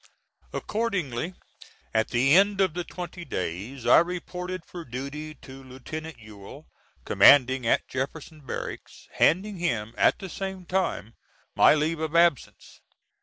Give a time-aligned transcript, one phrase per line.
[0.51, 1.35] Accordingly,
[1.93, 6.65] at the end of the twenty days, I reported for duty to Lieutenant Ewell,
[7.05, 11.13] commanding at Jefferson Barracks, handing him at the same time
[11.53, 12.81] my leave of absence.